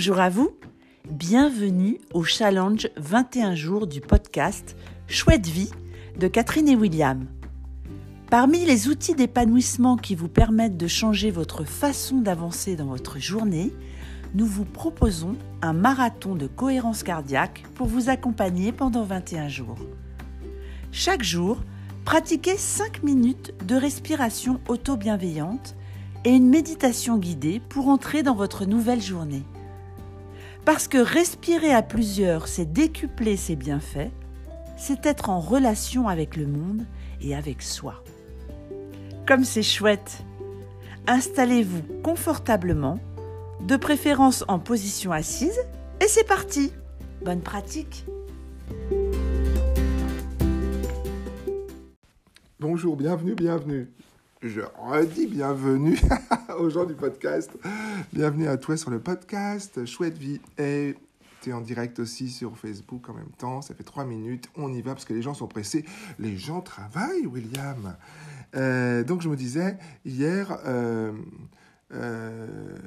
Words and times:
Bonjour 0.00 0.20
à 0.20 0.30
vous, 0.30 0.56
bienvenue 1.10 1.98
au 2.14 2.24
challenge 2.24 2.88
21 2.96 3.54
jours 3.54 3.86
du 3.86 4.00
podcast 4.00 4.74
Chouette 5.08 5.46
vie 5.46 5.70
de 6.18 6.26
Catherine 6.26 6.70
et 6.70 6.74
William. 6.74 7.26
Parmi 8.30 8.64
les 8.64 8.88
outils 8.88 9.14
d'épanouissement 9.14 9.98
qui 9.98 10.14
vous 10.14 10.28
permettent 10.28 10.78
de 10.78 10.86
changer 10.86 11.30
votre 11.30 11.64
façon 11.64 12.22
d'avancer 12.22 12.76
dans 12.76 12.86
votre 12.86 13.18
journée, 13.18 13.74
nous 14.34 14.46
vous 14.46 14.64
proposons 14.64 15.36
un 15.60 15.74
marathon 15.74 16.34
de 16.34 16.46
cohérence 16.46 17.02
cardiaque 17.02 17.64
pour 17.74 17.86
vous 17.86 18.08
accompagner 18.08 18.72
pendant 18.72 19.04
21 19.04 19.48
jours. 19.48 19.80
Chaque 20.92 21.22
jour, 21.22 21.58
pratiquez 22.06 22.56
5 22.56 23.02
minutes 23.02 23.52
de 23.66 23.74
respiration 23.74 24.62
auto-bienveillante 24.66 25.76
et 26.24 26.30
une 26.30 26.48
méditation 26.48 27.18
guidée 27.18 27.60
pour 27.68 27.88
entrer 27.88 28.22
dans 28.22 28.34
votre 28.34 28.64
nouvelle 28.64 29.02
journée. 29.02 29.42
Parce 30.72 30.86
que 30.86 30.98
respirer 30.98 31.72
à 31.72 31.82
plusieurs, 31.82 32.46
c'est 32.46 32.72
décupler 32.72 33.36
ses 33.36 33.56
bienfaits, 33.56 34.12
c'est 34.76 35.04
être 35.04 35.28
en 35.28 35.40
relation 35.40 36.06
avec 36.06 36.36
le 36.36 36.46
monde 36.46 36.86
et 37.20 37.34
avec 37.34 37.60
soi. 37.60 38.04
Comme 39.26 39.42
c'est 39.42 39.64
chouette 39.64 40.22
Installez-vous 41.08 41.82
confortablement, 42.04 43.00
de 43.62 43.76
préférence 43.76 44.44
en 44.46 44.60
position 44.60 45.10
assise, 45.10 45.58
et 46.00 46.06
c'est 46.06 46.22
parti. 46.22 46.72
Bonne 47.24 47.40
pratique. 47.40 48.06
Bonjour, 52.60 52.94
bienvenue, 52.94 53.34
bienvenue. 53.34 53.90
Je 54.40 54.60
redis 54.78 55.26
bienvenue 55.26 55.98
aux 56.58 56.70
gens 56.70 56.84
du 56.84 56.94
podcast. 56.94 57.50
Bienvenue 58.12 58.48
à 58.48 58.56
toi 58.56 58.76
sur 58.76 58.90
le 58.90 58.98
podcast 58.98 59.84
Chouette 59.84 60.16
Vie. 60.16 60.40
Et 60.58 60.96
tu 61.42 61.50
es 61.50 61.52
en 61.52 61.60
direct 61.60 61.98
aussi 61.98 62.28
sur 62.28 62.56
Facebook 62.56 63.08
en 63.08 63.14
même 63.14 63.30
temps. 63.38 63.62
Ça 63.62 63.74
fait 63.74 63.84
trois 63.84 64.04
minutes. 64.04 64.48
On 64.56 64.72
y 64.72 64.82
va 64.82 64.92
parce 64.92 65.04
que 65.04 65.12
les 65.12 65.22
gens 65.22 65.34
sont 65.34 65.46
pressés. 65.46 65.84
Les 66.18 66.36
gens 66.36 66.60
travaillent, 66.60 67.26
William. 67.26 67.96
Euh, 68.56 69.04
donc 69.04 69.22
je 69.22 69.28
me 69.28 69.36
disais, 69.36 69.76
hier, 70.04 70.58
euh, 70.66 71.12
euh, 71.92 72.78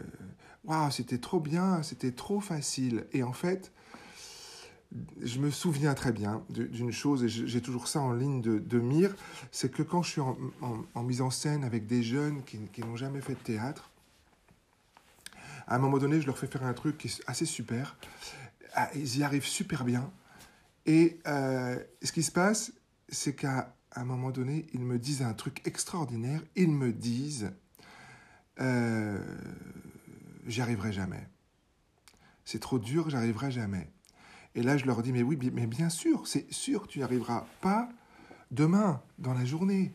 c'était 0.91 1.19
trop 1.19 1.39
bien, 1.39 1.83
c'était 1.83 2.11
trop 2.11 2.39
facile. 2.39 3.05
Et 3.13 3.23
en 3.23 3.33
fait, 3.33 3.71
je 5.21 5.39
me 5.39 5.49
souviens 5.49 5.93
très 5.93 6.11
bien 6.11 6.43
d'une 6.49 6.91
chose, 6.91 7.23
et 7.23 7.29
j'ai 7.29 7.61
toujours 7.61 7.87
ça 7.87 7.99
en 7.99 8.13
ligne 8.13 8.41
de, 8.41 8.79
mire, 8.79 9.15
c'est 9.51 9.71
que 9.71 9.83
quand 9.83 10.03
je 10.03 10.09
suis 10.11 10.21
en, 10.21 11.03
mise 11.03 11.21
en 11.21 11.29
scène 11.29 11.63
avec 11.63 11.87
des 11.87 12.03
jeunes 12.03 12.43
qui, 12.43 12.81
n'ont 12.81 12.97
jamais 12.97 13.21
fait 13.21 13.33
de 13.33 13.39
théâtre, 13.39 13.89
à 15.67 15.75
un 15.75 15.79
moment 15.79 15.97
donné, 15.97 16.19
je 16.21 16.25
leur 16.25 16.37
fais 16.37 16.47
faire 16.47 16.63
un 16.63 16.73
truc 16.73 16.97
qui 16.97 17.07
est 17.07 17.23
assez 17.25 17.45
super. 17.45 17.95
Ah, 18.75 18.89
ils 18.95 19.17
y 19.17 19.23
arrivent 19.23 19.45
super 19.45 19.85
bien. 19.85 20.11
Et 20.85 21.19
euh, 21.25 21.79
ce 22.01 22.11
qui 22.11 22.21
se 22.21 22.31
passe, 22.31 22.73
c'est 23.07 23.33
qu'à 23.33 23.73
un 23.95 24.03
moment 24.03 24.31
donné, 24.31 24.67
ils 24.73 24.81
me 24.81 24.99
disent 24.99 25.21
un 25.21 25.33
truc 25.33 25.65
extraordinaire. 25.65 26.41
Ils 26.55 26.71
me 26.71 26.91
disent, 26.91 27.51
euh, 28.59 29.23
j'y 30.45 30.61
arriverai 30.61 30.91
jamais. 30.91 31.27
C'est 32.45 32.59
trop 32.59 32.79
dur, 32.79 33.09
j'arriverai 33.09 33.51
jamais. 33.51 33.92
Et 34.55 34.61
là, 34.61 34.77
je 34.77 34.85
leur 34.85 35.01
dis, 35.01 35.11
mais 35.11 35.23
oui, 35.23 35.37
mais 35.53 35.65
bien 35.65 35.89
sûr, 35.89 36.27
c'est 36.27 36.51
sûr, 36.53 36.87
tu 36.87 36.99
n'y 36.99 37.03
arriveras 37.03 37.45
pas 37.61 37.89
demain, 38.51 39.01
dans 39.17 39.33
la 39.33 39.45
journée. 39.45 39.93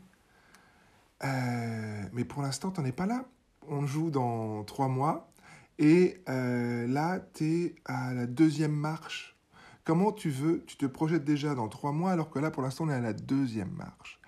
Euh, 1.24 2.02
mais 2.12 2.24
pour 2.24 2.42
l'instant, 2.42 2.70
tu 2.70 2.80
n'en 2.80 2.86
es 2.86 2.92
pas 2.92 3.06
là. 3.06 3.24
On 3.68 3.86
joue 3.86 4.10
dans 4.10 4.64
trois 4.64 4.88
mois. 4.88 5.30
Et 5.78 6.20
euh, 6.28 6.86
là, 6.88 7.20
tu 7.34 7.44
es 7.44 7.74
à 7.84 8.12
la 8.14 8.26
deuxième 8.26 8.74
marche. 8.74 9.36
Comment 9.84 10.12
tu 10.12 10.28
veux 10.30 10.64
Tu 10.66 10.76
te 10.76 10.86
projettes 10.86 11.24
déjà 11.24 11.54
dans 11.54 11.68
trois 11.68 11.92
mois, 11.92 12.10
alors 12.10 12.30
que 12.30 12.38
là, 12.38 12.50
pour 12.50 12.62
l'instant, 12.62 12.84
on 12.84 12.90
est 12.90 12.94
à 12.94 13.00
la 13.00 13.12
deuxième 13.12 13.70
marche. 13.70 14.20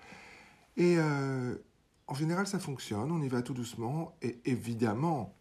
Et 0.77 0.95
euh, 0.97 1.55
en 2.07 2.13
général, 2.13 2.47
ça 2.47 2.57
fonctionne. 2.57 3.11
On 3.11 3.21
y 3.21 3.27
va 3.27 3.41
tout 3.41 3.53
doucement. 3.53 4.15
Et 4.21 4.39
évidemment, 4.45 5.35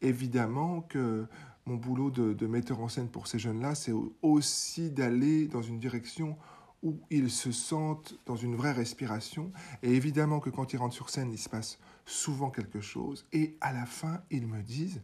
évidemment 0.00 0.82
que 0.82 1.26
mon 1.66 1.76
boulot 1.76 2.10
de, 2.10 2.46
metteur 2.46 2.80
en 2.80 2.88
scène 2.88 3.08
pour 3.08 3.26
ces 3.26 3.38
jeunes-là, 3.38 3.74
c'est 3.74 3.94
aussi 4.22 4.90
d'aller 4.90 5.46
dans 5.46 5.62
une 5.62 5.78
direction 5.78 6.36
où 6.82 7.00
ils 7.08 7.30
se 7.30 7.52
sentent 7.52 8.18
dans 8.26 8.36
une 8.36 8.54
vraie 8.54 8.72
respiration. 8.72 9.50
Et 9.82 9.94
évidemment 9.94 10.40
que 10.40 10.50
quand 10.50 10.74
ils 10.74 10.76
rentrent 10.76 10.94
sur 10.94 11.08
scène, 11.08 11.32
il 11.32 11.38
se 11.38 11.48
passe 11.48 11.78
souvent 12.04 12.50
quelque 12.50 12.80
chose. 12.80 13.26
Et 13.32 13.56
à 13.62 13.72
la 13.72 13.86
fin, 13.86 14.20
ils 14.30 14.46
me 14.46 14.60
disent, 14.60 15.00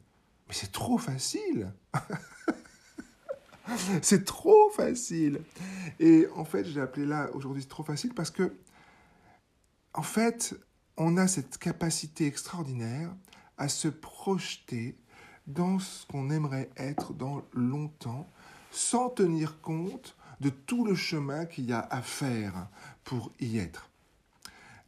mais 0.48 0.54
c'est 0.54 0.72
trop 0.72 0.98
facile. 0.98 1.72
c'est 4.02 4.24
trop 4.24 4.70
facile. 4.70 5.40
Et 5.98 6.26
en 6.36 6.44
fait, 6.44 6.64
j'ai 6.64 6.82
appelé 6.82 7.06
là 7.06 7.30
aujourd'hui 7.32 7.64
trop 7.64 7.84
facile 7.84 8.12
parce 8.12 8.30
que, 8.30 8.54
en 9.94 10.02
fait, 10.02 10.54
on 10.98 11.16
a 11.16 11.26
cette 11.26 11.56
capacité 11.56 12.26
extraordinaire 12.26 13.14
à 13.56 13.68
se 13.68 13.88
projeter 13.88 14.98
dans 15.52 15.78
ce 15.78 16.06
qu'on 16.06 16.30
aimerait 16.30 16.70
être 16.76 17.12
dans 17.12 17.42
longtemps, 17.52 18.28
sans 18.70 19.08
tenir 19.10 19.60
compte 19.60 20.16
de 20.40 20.48
tout 20.50 20.84
le 20.84 20.94
chemin 20.94 21.44
qu'il 21.44 21.66
y 21.66 21.72
a 21.72 21.86
à 21.90 22.02
faire 22.02 22.68
pour 23.04 23.32
y 23.40 23.58
être. 23.58 23.90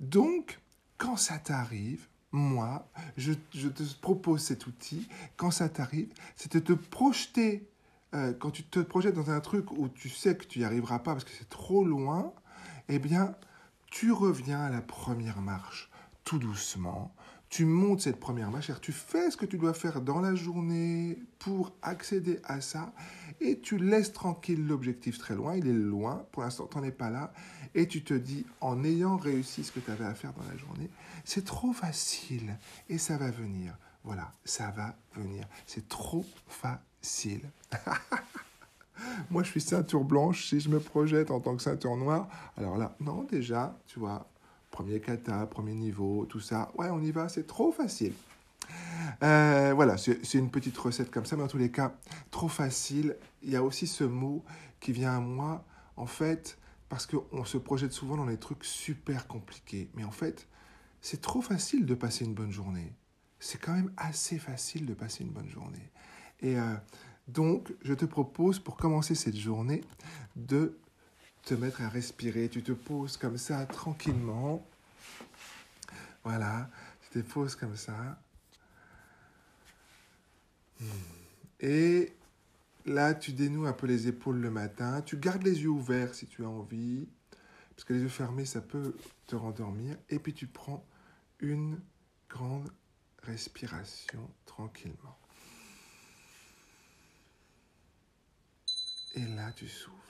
Donc, 0.01 0.61
quand 0.99 1.17
ça 1.17 1.39
t'arrive, 1.39 2.09
moi, 2.33 2.89
je, 3.17 3.33
te 3.33 3.83
propose 4.01 4.43
cet 4.43 4.67
outil, 4.67 5.09
quand 5.37 5.51
ça 5.51 5.69
t'arrive, 5.69 6.09
c'est 6.35 6.53
de 6.55 6.59
te 6.61 6.73
projeter, 6.73 7.69
euh, 8.15 8.33
quand 8.33 8.51
tu 8.51 8.65
te 8.65 8.81
projettes 8.81 9.15
dans 9.15 9.31
un 9.31 9.41
truc 9.41 9.71
où 9.73 9.89
tu 9.89 10.09
sais 10.09 10.37
que 10.37 10.45
tu 10.45 10.61
n'y 10.61 10.65
arriveras 10.65 11.01
pas 11.01 11.13
parce 11.13 11.25
que 11.25 11.31
c'est 11.39 11.49
trop 11.49 11.85
loin, 11.85 12.33
eh 12.89 12.99
bien, 12.99 13.35
tu 13.91 14.13
reviens 14.13 14.61
à 14.61 14.71
la 14.71 14.81
première 14.81 15.43
marche, 15.43 15.91
tout 16.25 16.39
doucement, 16.39 17.15
tu 17.53 17.67
montes 17.67 18.01
cette 18.01 18.19
première 18.19 18.51
marche, 18.51 18.71
tu 18.81 18.93
fais 18.93 19.31
ce 19.31 19.37
que 19.37 19.45
tu 19.45 19.59
dois 19.59 19.75
faire 19.75 20.01
dans 20.01 20.23
la 20.23 20.35
journée 20.35 21.19
pour 21.39 21.75
accéder 21.83 22.41
à 22.45 22.63
ça, 22.63 22.95
et 23.43 23.61
tu 23.61 23.77
laisses 23.77 24.15
tranquille 24.15 24.67
l'objectif 24.67 25.19
très 25.19 25.35
loin, 25.35 25.55
il 25.55 25.69
est 25.69 25.75
loin, 25.75 26.25
pour 26.33 26.45
l'instant 26.45 26.67
tu 26.67 26.79
n'en 26.79 26.85
es 26.85 26.91
pas 26.91 27.11
là, 27.11 27.31
et 27.75 27.87
tu 27.87 28.03
te 28.03 28.15
dis, 28.15 28.47
en 28.63 28.83
ayant 28.85 29.19
réussi 29.19 29.65
ce 29.65 29.73
que 29.73 29.81
tu 29.81 29.91
avais 29.91 30.07
à 30.07 30.15
faire 30.15 30.33
dans 30.33 30.51
la 30.51 30.57
journée, 30.57 30.89
c'est 31.27 31.45
trop 31.45 31.75
facile, 31.75 32.57
et 32.89 32.97
ça 32.97 33.19
va 33.19 33.31
venir. 33.31 33.77
Voilà, 34.03 34.33
ça 34.47 34.71
va 34.71 34.97
venir. 35.15 35.47
C'est 35.67 35.91
trop 35.91 36.25
facile. 36.49 37.43
Moi, 39.31 39.43
je 39.43 39.51
suis 39.51 39.61
ceinture 39.61 40.05
blanche. 40.05 40.49
Si 40.49 40.59
je 40.59 40.71
me 40.71 40.81
projette 40.81 41.31
en 41.31 41.39
tant 41.39 41.55
que 41.55 41.63
ceinture 41.63 41.97
noire, 41.97 42.29
alors 42.57 42.79
là, 42.79 42.97
non, 42.99 43.25
déjà, 43.25 43.79
tu 43.87 44.01
vois, 44.01 44.27
premier 44.73 45.01
kata, 45.01 45.47
premier 45.47 45.75
niveau, 45.75 46.27
tout 46.27 46.41
ça. 46.41 46.73
Ouais, 46.77 46.89
on 46.91 47.01
y 47.01 47.13
va, 47.13 47.29
c'est 47.29 47.47
trop 47.47 47.71
facile. 47.71 48.15
Euh, 49.23 49.73
voilà, 49.75 49.97
c'est 49.97 50.35
une 50.35 50.51
petite 50.51 50.77
recette 50.77 51.11
comme 51.11 51.27
ça, 51.27 51.37
mais 51.37 51.45
en 51.45 51.49
tous 51.49 51.59
les 51.59 51.71
cas, 51.71 51.95
trop 52.33 52.49
facile. 52.49 53.17
Il 53.43 53.51
y 53.51 53.57
a 53.57 53.63
aussi 53.63 53.87
ce 53.87 54.03
mot 54.03 54.43
qui 54.81 54.91
vient 54.93 55.17
à 55.17 55.21
moi, 55.21 55.65
en 55.97 56.07
fait, 56.07 56.59
parce 56.89 57.07
qu'on 57.07 57.45
se 57.45 57.59
projette 57.59 57.93
souvent 57.93 58.17
dans 58.17 58.27
des 58.27 58.39
trucs 58.39 58.65
super 58.65 59.29
compliqués. 59.29 59.89
Mais 59.95 60.05
en 60.05 60.11
fait, 60.11 60.49
c'est 61.01 61.21
trop 61.21 61.43
facile 61.43 61.87
de 61.87 61.95
passer 61.95 62.25
une 62.25 62.35
bonne 62.35 62.51
journée. 62.51 62.93
C'est 63.39 63.61
quand 63.61 63.75
même 63.75 63.93
assez 63.97 64.39
facile 64.39 64.87
de 64.87 64.95
passer 64.95 65.23
une 65.23 65.31
bonne 65.31 65.49
journée. 65.49 65.91
Et 66.41 66.59
euh, 66.59 66.75
donc, 67.29 67.73
je 67.83 67.95
te 67.95 68.05
propose, 68.05 68.59
pour 68.59 68.77
commencer 68.77 69.15
cette 69.15 69.37
journée, 69.37 69.83
de 70.35 70.79
te 71.43 71.55
mettre 71.55 71.83
à 71.83 71.89
respirer. 71.89 72.49
Tu 72.49 72.63
te 72.63 72.73
poses 72.73 73.17
comme 73.17 73.39
ça 73.39 73.67
tranquillement. 73.67 74.67
Voilà, 76.25 76.71
tu 77.03 77.23
te 77.23 77.29
poses 77.29 77.57
comme 77.57 77.77
ça. 77.77 78.21
Et 81.61 82.13
là, 82.87 83.15
tu 83.15 83.33
dénoues 83.33 83.67
un 83.67 83.73
peu 83.73 83.87
les 83.87 84.09
épaules 84.09 84.41
le 84.41 84.51
matin. 84.51 85.03
Tu 85.03 85.17
gardes 85.17 85.43
les 85.43 85.63
yeux 85.63 85.69
ouverts 85.69 86.15
si 86.15 86.27
tu 86.27 86.45
as 86.45 86.49
envie. 86.49 87.09
Parce 87.71 87.85
que 87.85 87.95
les 87.95 88.01
yeux 88.01 88.09
fermés, 88.09 88.45
ça 88.45 88.61
peut 88.61 88.95
te 89.27 89.35
rendormir. 89.35 89.97
Et 90.11 90.19
puis 90.19 90.35
tu 90.35 90.47
prends 90.47 90.85
une 91.41 91.81
grande 92.29 92.71
respiration 93.23 94.31
tranquillement. 94.47 95.19
Et 99.15 99.27
là, 99.27 99.53
tu 99.53 99.69
souffles. 99.69 100.02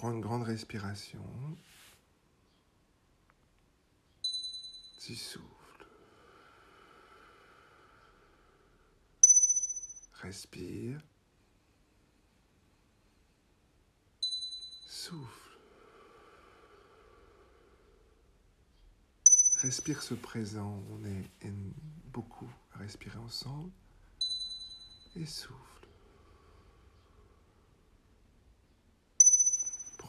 Prends 0.00 0.12
une 0.12 0.22
grande 0.22 0.44
respiration. 0.44 1.20
Tu 4.98 5.14
souffles. 5.14 5.44
Respire. 10.22 11.02
Souffle. 14.86 15.58
Respire 19.58 20.02
ce 20.02 20.14
présent, 20.14 20.82
on 20.92 21.04
est 21.04 21.30
beaucoup 22.06 22.50
à 22.72 22.78
respirer 22.78 23.18
ensemble. 23.18 23.70
Et 25.14 25.26
souffle. 25.26 25.79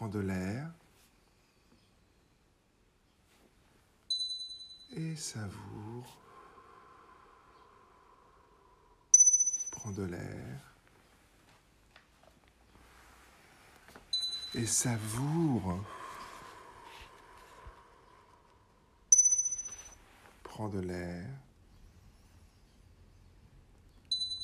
Prends 0.02 0.10
de 0.10 0.20
l'air. 0.20 0.68
Et 4.94 5.16
savoure. 5.16 6.18
Prends 9.70 9.92
de 9.92 10.02
l'air. 10.02 10.74
Et 14.56 14.66
savoure. 14.66 15.86
Prends 20.42 20.70
de 20.70 20.80
l'air 20.80 21.30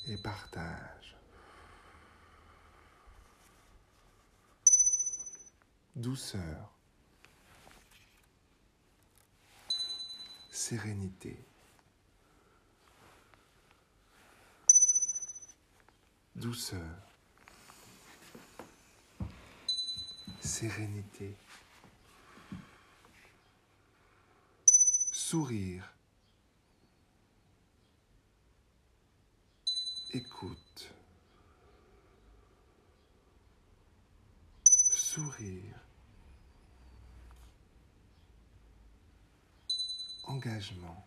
et 0.06 0.18
partage. 0.18 0.97
Douceur, 5.98 6.72
sérénité, 10.52 11.44
douceur, 16.36 16.80
sérénité, 20.40 21.36
sourire, 25.12 25.92
écoute, 30.12 30.94
sourire, 34.92 35.87
engagement, 40.28 41.06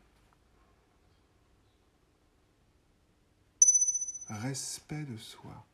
respect 4.28 5.04
de 5.04 5.16
soi, 5.16 5.64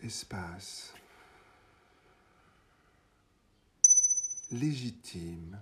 espace, 0.00 0.94
légitime, 4.50 5.60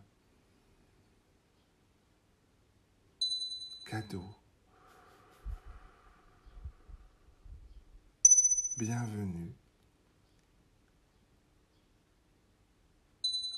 cadeau. 3.86 4.24
Bienvenue. 8.78 9.52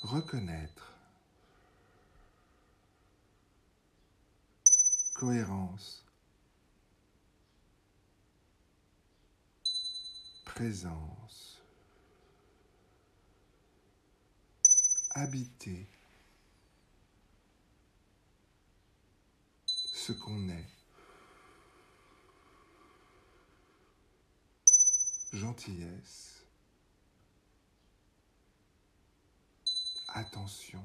Reconnaître. 0.05 0.93
Cohérence. 5.15 6.05
Présence. 10.45 11.59
Habiter. 15.09 15.87
ce 20.05 20.11
qu'on 20.11 20.49
est. 20.49 20.69
Gentillesse. 25.33 26.44
Attention. 30.15 30.83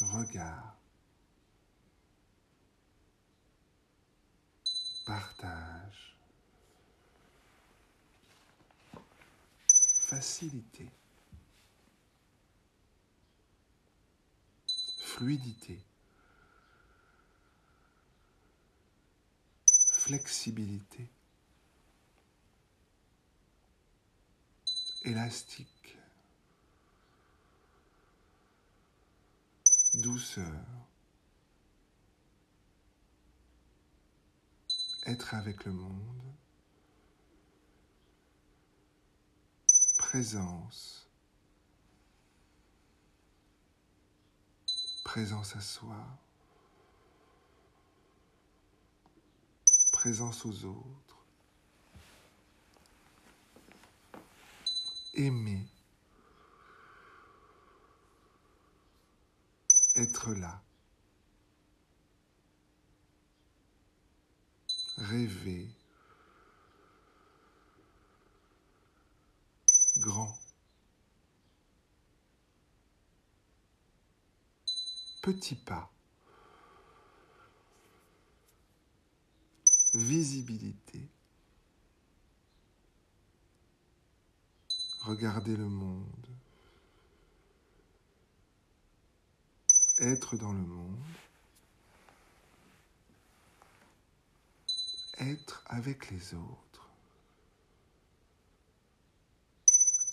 Regard. 0.00 0.76
Partage. 5.04 6.16
Facilité. 10.06 10.88
fluidité, 15.16 15.82
flexibilité, 19.92 21.08
élastique, 25.06 25.96
douceur, 29.94 30.44
être 35.06 35.34
avec 35.34 35.64
le 35.64 35.72
monde, 35.72 36.34
présence, 39.96 41.08
présence 45.04 45.54
à 45.54 45.60
soi, 45.60 46.04
présence 49.92 50.44
aux 50.44 50.64
autres, 50.64 51.05
aimer, 55.16 55.66
être 59.96 60.34
là, 60.34 60.62
rêver, 64.98 65.68
grand. 69.98 70.36
Petit 75.22 75.56
pas. 75.56 75.90
Visibilité. 79.92 81.08
Regarder 85.06 85.56
le 85.56 85.68
monde. 85.68 86.26
Être 89.98 90.36
dans 90.36 90.52
le 90.52 90.58
monde. 90.58 90.98
Être 95.18 95.62
avec 95.66 96.10
les 96.10 96.34
autres. 96.34 96.90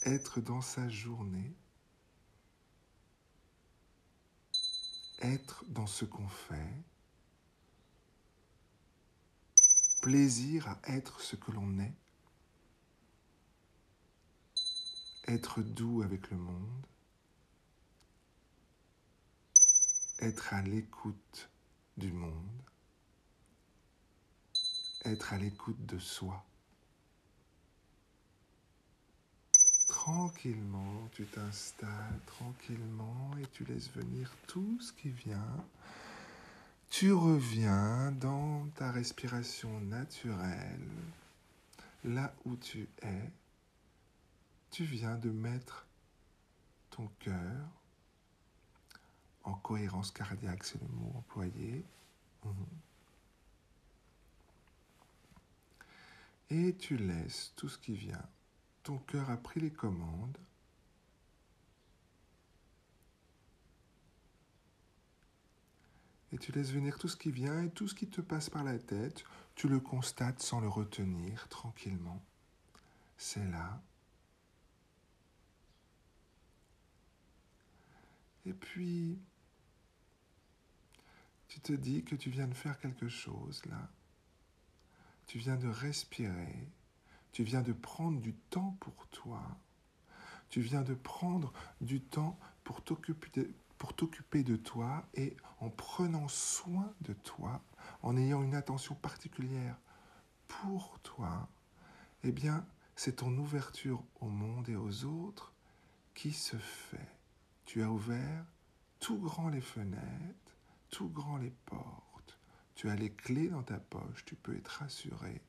Être 0.06 0.40
dans 0.42 0.62
sa 0.62 0.88
journée. 0.88 1.56
être 5.24 5.64
dans 5.70 5.88
ce 5.88 6.06
qu'on 6.06 6.28
fait, 6.28 6.84
plaisir 10.02 10.68
à 10.68 10.80
être 10.88 11.22
ce 11.22 11.36
que 11.36 11.52
l'on 11.52 11.80
est, 11.80 11.94
être 15.28 15.62
doux 15.62 16.02
avec 16.02 16.30
le 16.32 16.38
monde, 16.38 16.86
être 20.20 20.54
à 20.54 20.62
l'écoute 20.62 21.50
du 21.98 22.12
monde, 22.12 22.62
être 25.06 25.34
à 25.34 25.38
l'écoute 25.38 25.86
de 25.86 26.00
soi. 26.00 26.44
Tranquillement, 29.88 31.08
tu 31.14 31.26
t'installes 31.26 32.20
tranquillement 32.26 33.32
et 33.42 33.48
tu 33.48 33.64
laisses 33.64 33.92
venir 33.92 34.34
tout 34.48 34.78
ce 34.82 34.92
qui 34.92 35.10
vient. 35.10 35.66
Tu 36.90 37.14
reviens 37.14 38.12
dans 38.12 38.68
ta 38.76 38.92
respiration 38.92 39.80
naturelle, 39.82 40.90
là 42.04 42.34
où 42.46 42.56
tu 42.56 42.88
es. 43.02 43.32
Tu 44.74 44.84
viens 44.84 45.16
de 45.16 45.30
mettre 45.30 45.88
ton 46.90 47.08
cœur 47.20 47.70
en 49.44 49.54
cohérence 49.54 50.12
cardiaque, 50.12 50.66
c'est 50.66 50.82
le 50.82 50.88
mot 50.90 51.14
employé. 51.16 51.86
Mhm. 52.44 52.66
Et 56.50 56.76
tu 56.76 56.98
laisses 56.98 57.54
tout 57.56 57.70
ce 57.70 57.78
qui 57.78 57.94
vient 57.94 58.28
ton 58.84 58.98
cœur 58.98 59.30
a 59.30 59.38
pris 59.38 59.62
les 59.62 59.72
commandes. 59.72 60.38
Et 66.34 66.38
tu 66.38 66.52
laisses 66.52 66.72
venir 66.72 66.98
tout 67.00 67.08
ce 67.08 67.16
qui 67.16 67.32
vient 67.32 67.64
et 67.64 67.70
tout 67.70 67.88
ce 67.88 67.96
qui 67.96 68.08
te 68.08 68.20
passe 68.20 68.50
par 68.50 68.64
la 68.64 68.78
tête, 68.78 69.24
tu 69.56 69.70
le 69.70 69.80
constates 69.80 70.42
sans 70.42 70.60
le 70.60 70.68
retenir 70.68 71.48
tranquillement. 71.48 72.22
C'est 73.18 73.46
là. 73.46 73.82
Et 78.46 78.54
puis, 78.54 79.20
tu 81.48 81.60
te 81.60 81.74
dis 81.74 82.04
que 82.04 82.16
tu 82.16 82.30
viens 82.30 82.48
de 82.48 82.54
faire 82.54 82.80
quelque 82.80 83.08
chose 83.08 83.64
là. 83.66 83.90
Tu 85.28 85.38
viens 85.38 85.56
de 85.56 85.68
respirer. 85.68 86.68
Tu 87.32 87.44
viens 87.44 87.62
de 87.62 87.74
prendre 87.74 88.20
du 88.20 88.34
temps 88.34 88.78
pour 88.80 89.08
toi. 89.08 89.42
Tu 90.50 90.62
viens 90.62 90.84
de 90.84 90.94
prendre 90.94 91.54
du 91.82 92.02
temps 92.02 92.38
pour 92.64 92.84
t'occuper 92.84 93.54
pour 93.78 93.94
t'occuper 93.94 94.44
de 94.44 94.56
toi 94.56 95.06
et 95.14 95.36
en 95.60 95.70
prenant 95.70 96.30
soin 96.30 96.94
de 97.02 97.12
toi, 97.12 97.62
en 98.02 98.16
ayant 98.16 98.42
une 98.42 98.56
attention 98.56 98.96
particulière 98.96 99.76
pour 100.48 101.00
toi, 101.00 101.50
eh 102.24 102.32
bien, 102.32 102.66
c'est 102.96 103.18
ton 103.18 103.38
ouverture 103.38 104.02
au 104.22 104.28
monde 104.28 104.70
et 104.70 104.78
aux 104.78 105.04
autres 105.04 105.52
qui 106.14 106.32
se 106.32 106.56
fait. 106.56 107.10
Tu 107.66 107.82
as 107.84 107.90
ouvert 107.90 108.46
tout 109.00 109.20
grand 109.20 109.50
les 109.50 109.62
fenêtres, 109.62 110.58
tout 110.90 111.10
grand 111.10 111.38
les 111.38 111.52
portes. 111.66 112.38
Tu 112.76 112.90
as 112.90 112.96
les 112.96 113.12
clés 113.12 113.50
dans 113.50 113.64
ta 113.64 113.80
poche, 113.80 114.26
tu 114.26 114.36
peux 114.36 114.56
être 114.56 114.80
rassuré, 114.80 115.42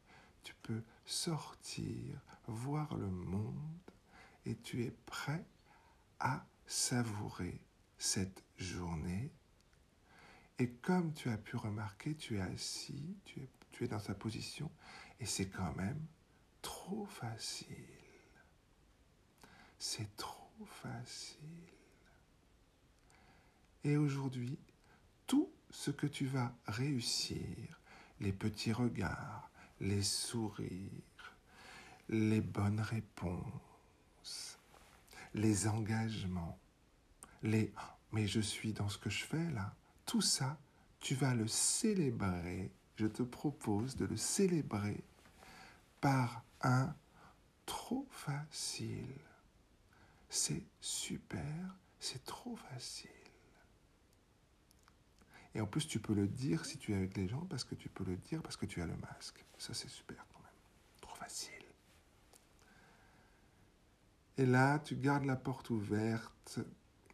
tu 0.43 0.55
peux 0.63 0.83
sortir, 1.07 2.21
voir 2.47 2.95
le 2.97 3.09
monde 3.09 3.81
et 4.45 4.57
tu 4.57 4.85
es 4.85 4.91
prêt 5.07 5.45
à 6.21 6.45
savourer 6.67 7.61
cette 7.99 8.43
journée. 8.57 9.33
Et 10.59 10.71
comme 10.71 11.13
tu 11.13 11.31
as 11.31 11.39
pu 11.39 11.57
remarquer, 11.57 12.15
tu 12.15 12.37
es 12.37 12.41
assis, 12.41 13.17
tu 13.25 13.41
es, 13.41 13.49
tu 13.73 13.85
es 13.85 13.89
dans 13.89 13.99
sa 13.99 14.15
position, 14.15 14.71
et 15.19 15.27
c'est 15.27 15.49
quand 15.49 15.75
même 15.75 16.01
trop 16.63 17.07
facile. 17.07 17.69
C'est 19.79 20.17
trop 20.17 20.65
facile. 20.67 21.41
Et 23.85 23.97
aujourd'hui, 23.97 24.59
tout 25.27 25.51
ce 25.71 25.91
que 25.91 26.07
tu 26.07 26.27
vas 26.27 26.53
réussir, 26.67 27.81
les 28.21 28.33
petits 28.33 28.73
regards, 28.73 29.51
les 29.81 30.03
sourires, 30.03 31.37
les 32.09 32.41
bonnes 32.41 32.81
réponses, 32.81 34.59
les 35.35 35.69
engagements, 35.69 36.59
les 37.43 37.73
mais 38.15 38.29
je 38.29 38.41
suis 38.41 38.73
dans 38.73 38.89
ce 38.89 38.97
que 38.97 39.11
je 39.11 39.25
fais 39.25 39.51
là, 39.51 39.75
tout 40.07 40.21
ça, 40.21 40.57
tu 41.01 41.17
vas 41.17 41.35
le 41.35 41.49
célébrer. 41.49 42.71
Je 42.95 43.09
te 43.09 43.25
propose 43.25 43.97
de 43.97 44.05
le 44.05 44.17
célébrer 44.17 45.03
par 46.01 46.45
un 46.63 46.95
trop 47.67 48.07
facile. 48.09 49.19
C'est 50.29 50.63
super, 50.81 51.77
c'est 51.99 52.25
trop 52.25 52.55
facile. 52.55 53.11
Et 55.55 55.61
en 55.61 55.67
plus, 55.67 55.87
tu 55.87 56.01
peux 56.01 56.15
le 56.15 56.27
dire 56.27 56.65
si 56.65 56.79
tu 56.79 56.93
es 56.93 56.97
avec 56.97 57.17
les 57.17 57.29
gens, 57.29 57.47
parce 57.49 57.65
que 57.65 57.75
tu 57.75 57.89
peux 57.89 58.05
le 58.05 58.17
dire 58.17 58.43
parce 58.43 58.57
que 58.57 58.67
tu 58.67 58.83
as 58.83 58.87
le 58.87 58.97
masque. 58.97 59.45
Ça, 59.59 59.73
c'est 59.73 59.89
super 59.89 60.27
quand 60.33 60.41
même. 60.41 60.51
Trop 61.01 61.15
facile. 61.15 61.53
Et 64.37 64.47
là, 64.47 64.81
tu 64.81 64.97
gardes 64.97 65.27
la 65.27 65.37
porte 65.37 65.71
ouverte 65.71 66.59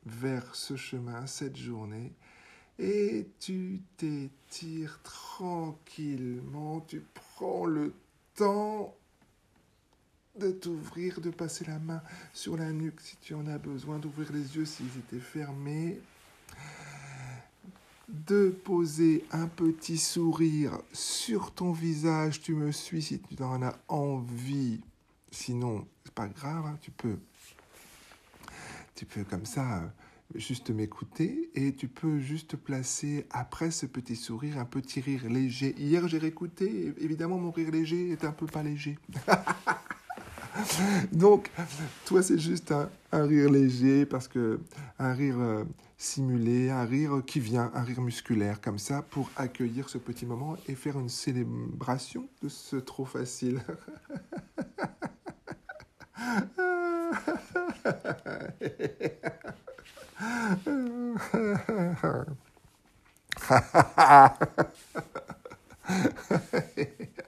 vers 0.07 0.55
ce 0.55 0.77
chemin 0.77 1.27
cette 1.27 1.57
journée 1.57 2.15
et 2.79 3.29
tu 3.39 3.83
t'étires 3.99 5.01
tranquillement, 5.03 6.81
tu 6.81 7.05
prends 7.13 7.67
le 7.67 7.93
temps 8.35 8.97
de 10.39 10.51
t'ouvrir, 10.51 11.21
de 11.21 11.29
passer 11.29 11.67
la 11.67 11.79
main 11.79 12.03
sur 12.33 12.57
la 12.57 12.73
nuque 12.73 13.03
si 13.03 13.17
tu 13.19 13.35
en 13.35 13.47
as 13.47 13.59
besoin, 13.59 13.99
d'ouvrir 13.99 14.33
les 14.33 14.57
yeux 14.57 14.65
s'ils 14.65 14.97
étaient 14.99 15.21
fermés, 15.21 16.01
de 18.27 18.51
poser 18.65 19.25
un 19.31 19.47
petit 19.47 19.99
sourire 19.99 20.79
sur 20.93 21.53
ton 21.53 21.73
visage, 21.73 22.41
tu 22.41 22.55
me 22.55 22.73
suis 22.73 23.03
si 23.03 23.21
tu 23.21 23.43
en 23.43 23.63
as 23.63 23.77
envie, 23.89 24.81
sinon 25.31 25.87
c'est 26.05 26.15
pas 26.15 26.29
grave, 26.29 26.67
hein, 26.67 26.79
tu 26.81 26.91
peux 26.91 27.19
tu 28.95 29.07
peux 29.07 29.25
comme 29.25 29.47
ça 29.47 29.79
euh, 29.79 29.87
juste 30.35 30.71
m'écouter 30.71 31.51
et 31.55 31.75
tu 31.75 31.89
peux 31.89 32.19
juste 32.19 32.57
placer 32.57 33.27
après 33.31 33.71
ce 33.71 33.87
petit 33.87 34.17
sourire 34.17 34.59
un 34.59 34.67
petit 34.67 35.01
rire 35.01 35.29
léger. 35.29 35.75
Hier 35.79 36.07
j'ai 36.09 36.19
réécouté, 36.19 36.93
évidemment 36.99 37.39
mon 37.39 37.51
rire 37.51 37.71
léger 37.71 38.11
est 38.11 38.25
un 38.25 38.33
peu 38.33 38.47
pas 38.47 38.63
léger. 38.63 38.99
Donc 41.13 41.51
toi 42.05 42.23
c'est 42.23 42.39
juste 42.39 42.73
un, 42.73 42.91
rire 43.13 43.51
léger 43.51 44.05
parce 44.05 44.29
que 44.29 44.61
un 44.99 45.15
rire 45.15 45.65
simulé, 46.01 46.71
un 46.71 46.87
rire 46.87 47.23
qui 47.27 47.41
vient, 47.41 47.71
un 47.75 47.83
rire 47.83 48.01
musculaire 48.01 48.63
comme 48.63 48.79
ça 48.79 49.03
pour 49.03 49.31
accueillir 49.37 49.91
ce 49.91 49.99
petit 49.99 50.25
moment 50.25 50.57
et 50.67 50.75
faire 50.75 50.99
une 50.99 51.11
célébration 51.11 52.27
de 52.43 52.49
ce 52.49 52.77
trop 52.77 53.05
facile. 53.05 53.61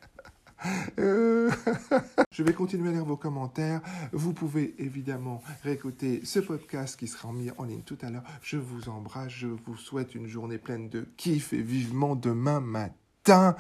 Je 2.43 2.47
vais 2.49 2.55
continuer 2.55 2.89
à 2.89 2.93
lire 2.93 3.05
vos 3.05 3.17
commentaires. 3.17 3.81
Vous 4.11 4.33
pouvez 4.33 4.75
évidemment 4.79 5.45
réécouter 5.63 6.23
ce 6.25 6.41
podcast 6.41 6.99
qui 6.99 7.07
sera 7.07 7.33
mis 7.33 7.53
en 7.57 7.63
ligne 7.63 7.83
tout 7.83 7.97
à 8.03 8.11
l'heure. 8.11 8.25
Je 8.43 8.57
vous 8.57 8.89
embrasse, 8.89 9.31
je 9.31 9.47
vous 9.47 9.77
souhaite 9.77 10.17
une 10.17 10.27
journée 10.27 10.59
pleine 10.59 10.89
de 10.89 11.07
kiff 11.17 11.53
et 11.53 11.63
vivement 11.63 12.17
demain 12.17 12.59
matin. 12.59 13.55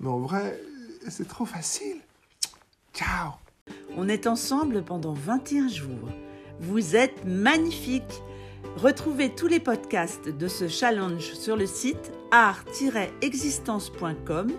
Mais 0.00 0.08
en 0.08 0.20
vrai, 0.20 0.58
c'est 1.06 1.28
trop 1.28 1.44
facile. 1.44 1.98
Ciao 2.94 3.32
On 3.94 4.08
est 4.08 4.26
ensemble 4.26 4.82
pendant 4.82 5.12
21 5.12 5.68
jours. 5.68 6.08
Vous 6.60 6.96
êtes 6.96 7.26
magnifiques 7.26 8.22
Retrouvez 8.76 9.34
tous 9.34 9.46
les 9.46 9.60
podcasts 9.60 10.28
de 10.28 10.48
ce 10.48 10.68
challenge 10.68 11.32
sur 11.34 11.56
le 11.56 11.66
site 11.66 12.12
art-existence.com 12.30 14.50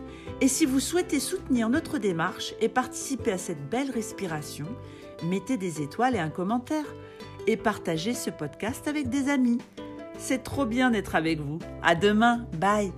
et 0.41 0.47
si 0.47 0.65
vous 0.65 0.79
souhaitez 0.79 1.19
soutenir 1.19 1.69
notre 1.69 1.97
démarche 1.97 2.53
et 2.61 2.69
participer 2.69 3.31
à 3.31 3.37
cette 3.37 3.69
belle 3.69 3.91
respiration, 3.91 4.67
mettez 5.23 5.57
des 5.57 5.81
étoiles 5.81 6.15
et 6.15 6.19
un 6.19 6.29
commentaire 6.29 6.85
et 7.47 7.57
partagez 7.57 8.13
ce 8.13 8.29
podcast 8.29 8.87
avec 8.87 9.09
des 9.09 9.29
amis. 9.29 9.59
C'est 10.17 10.43
trop 10.43 10.65
bien 10.65 10.91
d'être 10.91 11.15
avec 11.15 11.39
vous. 11.39 11.59
À 11.81 11.95
demain. 11.95 12.45
Bye. 12.57 12.93